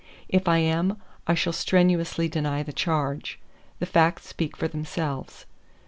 If 0.27 0.47
I 0.47 0.57
am, 0.57 0.99
I 1.27 1.35
shall 1.35 1.53
strenuously 1.53 2.27
deny 2.27 2.63
the 2.63 2.73
charge. 2.73 3.39
The 3.77 3.85
facts 3.85 4.27
speak 4.27 4.57
for 4.57 4.67
themselves. 4.67 5.45